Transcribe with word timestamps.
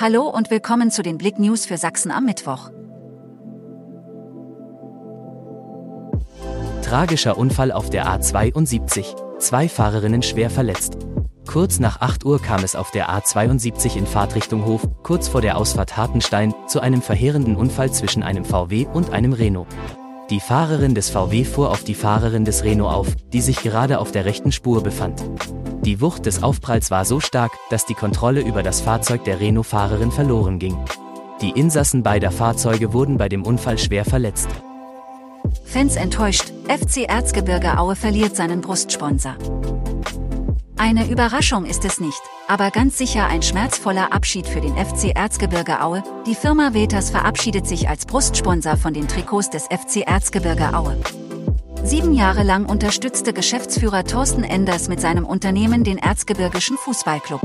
Hallo 0.00 0.28
und 0.28 0.48
willkommen 0.52 0.92
zu 0.92 1.02
den 1.02 1.18
Blick 1.18 1.40
News 1.40 1.66
für 1.66 1.76
Sachsen 1.76 2.12
am 2.12 2.24
Mittwoch. 2.24 2.70
Tragischer 6.84 7.36
Unfall 7.36 7.72
auf 7.72 7.90
der 7.90 8.06
A72. 8.06 9.40
Zwei 9.40 9.68
Fahrerinnen 9.68 10.22
schwer 10.22 10.50
verletzt. 10.50 10.98
Kurz 11.48 11.80
nach 11.80 12.00
8 12.00 12.24
Uhr 12.24 12.40
kam 12.40 12.62
es 12.62 12.76
auf 12.76 12.92
der 12.92 13.10
A72 13.10 13.96
in 13.96 14.06
Fahrtrichtung 14.06 14.66
Hof, 14.66 14.86
kurz 15.02 15.26
vor 15.26 15.40
der 15.40 15.56
Ausfahrt 15.56 15.96
Hartenstein, 15.96 16.54
zu 16.68 16.78
einem 16.78 17.02
verheerenden 17.02 17.56
Unfall 17.56 17.90
zwischen 17.90 18.22
einem 18.22 18.44
VW 18.44 18.86
und 18.86 19.10
einem 19.10 19.32
Renault. 19.32 19.66
Die 20.30 20.38
Fahrerin 20.38 20.94
des 20.94 21.10
VW 21.10 21.42
fuhr 21.42 21.72
auf 21.72 21.82
die 21.82 21.94
Fahrerin 21.94 22.44
des 22.44 22.62
Renault 22.62 22.94
auf, 22.94 23.16
die 23.32 23.40
sich 23.40 23.62
gerade 23.62 23.98
auf 23.98 24.12
der 24.12 24.26
rechten 24.26 24.52
Spur 24.52 24.80
befand. 24.80 25.24
Die 25.88 26.02
Wucht 26.02 26.26
des 26.26 26.42
Aufpralls 26.42 26.90
war 26.90 27.06
so 27.06 27.18
stark, 27.18 27.52
dass 27.70 27.86
die 27.86 27.94
Kontrolle 27.94 28.42
über 28.42 28.62
das 28.62 28.82
Fahrzeug 28.82 29.24
der 29.24 29.40
Renault-Fahrerin 29.40 30.12
verloren 30.12 30.58
ging. 30.58 30.76
Die 31.40 31.48
Insassen 31.48 32.02
beider 32.02 32.30
Fahrzeuge 32.30 32.92
wurden 32.92 33.16
bei 33.16 33.30
dem 33.30 33.42
Unfall 33.42 33.78
schwer 33.78 34.04
verletzt. 34.04 34.50
Fans 35.64 35.96
enttäuscht, 35.96 36.52
FC 36.68 37.08
Erzgebirge 37.08 37.78
Aue 37.78 37.96
verliert 37.96 38.36
seinen 38.36 38.60
Brustsponsor. 38.60 39.36
Eine 40.76 41.08
Überraschung 41.08 41.64
ist 41.64 41.86
es 41.86 42.00
nicht, 42.00 42.20
aber 42.48 42.70
ganz 42.70 42.98
sicher 42.98 43.26
ein 43.26 43.40
schmerzvoller 43.40 44.12
Abschied 44.12 44.46
für 44.46 44.60
den 44.60 44.76
FC 44.76 45.16
Erzgebirge 45.16 45.82
Aue. 45.82 46.02
Die 46.26 46.34
Firma 46.34 46.74
Vetas 46.74 47.08
verabschiedet 47.08 47.66
sich 47.66 47.88
als 47.88 48.04
Brustsponsor 48.04 48.76
von 48.76 48.92
den 48.92 49.08
Trikots 49.08 49.48
des 49.48 49.64
FC 49.64 50.06
Erzgebirge 50.06 50.74
Aue. 50.74 50.98
Sieben 51.88 52.12
Jahre 52.12 52.42
lang 52.42 52.66
unterstützte 52.66 53.32
Geschäftsführer 53.32 54.04
Thorsten 54.04 54.44
Enders 54.44 54.90
mit 54.90 55.00
seinem 55.00 55.24
Unternehmen 55.24 55.84
den 55.84 55.96
Erzgebirgischen 55.96 56.76
Fußballclub. 56.76 57.40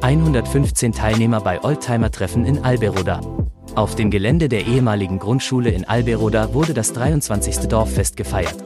115 0.00 0.92
Teilnehmer 0.92 1.42
bei 1.42 1.62
Oldtimer-Treffen 1.62 2.46
in 2.46 2.64
Alberoda. 2.64 3.20
Auf 3.74 3.96
dem 3.96 4.10
Gelände 4.10 4.48
der 4.48 4.66
ehemaligen 4.66 5.18
Grundschule 5.18 5.68
in 5.68 5.86
Alberoda 5.86 6.54
wurde 6.54 6.72
das 6.72 6.94
23. 6.94 7.68
Dorffest 7.68 8.16
gefeiert. 8.16 8.56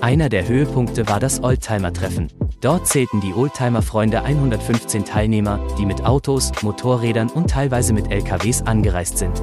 Einer 0.00 0.28
der 0.28 0.46
Höhepunkte 0.46 1.08
war 1.08 1.18
das 1.18 1.42
Oldtimer-Treffen. 1.42 2.28
Dort 2.60 2.86
zählten 2.86 3.20
die 3.20 3.34
Oldtimer-Freunde 3.34 4.22
115 4.22 5.04
Teilnehmer, 5.04 5.58
die 5.76 5.84
mit 5.84 6.06
Autos, 6.06 6.52
Motorrädern 6.62 7.28
und 7.28 7.50
teilweise 7.50 7.92
mit 7.92 8.12
LKWs 8.12 8.62
angereist 8.62 9.18
sind. 9.18 9.42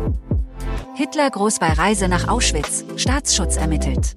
Hitler 0.98 1.30
groß 1.30 1.60
bei 1.60 1.74
Reise 1.74 2.08
nach 2.08 2.30
Auschwitz, 2.30 2.86
Staatsschutz 2.96 3.58
ermittelt. 3.58 4.16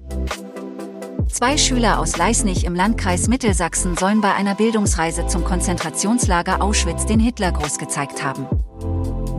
Zwei 1.29 1.57
Schüler 1.57 1.99
aus 1.99 2.15
Leisnig 2.15 2.63
im 2.63 2.73
Landkreis 2.73 3.27
Mittelsachsen 3.27 3.97
sollen 3.97 4.21
bei 4.21 4.33
einer 4.33 4.55
Bildungsreise 4.55 5.27
zum 5.27 5.43
Konzentrationslager 5.43 6.61
Auschwitz 6.61 7.05
den 7.05 7.19
Hitlergruß 7.19 7.79
gezeigt 7.79 8.23
haben. 8.23 8.47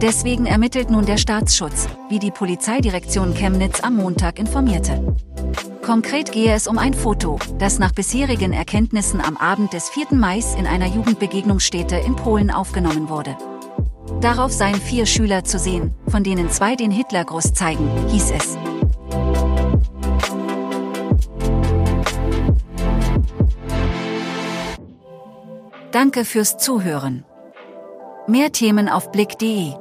Deswegen 0.03 0.45
ermittelt 0.45 0.91
nun 0.91 1.07
der 1.07 1.17
Staatsschutz, 1.17 1.89
wie 2.11 2.19
die 2.19 2.31
Polizeidirektion 2.31 3.33
Chemnitz 3.33 3.81
am 3.81 3.97
Montag 3.97 4.39
informierte. 4.39 5.17
Konkret 5.83 6.33
gehe 6.33 6.53
es 6.53 6.67
um 6.67 6.77
ein 6.77 6.93
Foto, 6.93 7.39
das 7.59 7.79
nach 7.79 7.93
bisherigen 7.93 8.53
Erkenntnissen 8.53 9.23
am 9.23 9.39
Abend 9.39 9.73
des 9.73 9.89
4. 9.89 10.09
Mai 10.11 10.41
in 10.59 10.67
einer 10.67 10.89
Jugendbegegnungsstätte 10.89 11.97
in 11.97 12.17
Polen 12.17 12.51
aufgenommen 12.51 13.09
wurde. 13.09 13.35
Darauf 14.20 14.53
seien 14.53 14.75
vier 14.75 15.06
Schüler 15.06 15.44
zu 15.44 15.58
sehen, 15.58 15.94
von 16.08 16.22
denen 16.22 16.50
zwei 16.50 16.77
den 16.77 16.91
Hitlergruß 16.91 17.55
zeigen, 17.55 17.89
hieß 18.08 18.30
es. 18.33 18.58
Danke 25.92 26.25
fürs 26.25 26.56
Zuhören. 26.56 27.25
Mehr 28.27 28.53
Themen 28.53 28.88
auf 28.88 29.11
blick.de 29.11 29.75